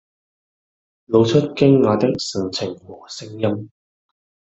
[1.05, 3.69] 露出驚訝的神情和聲音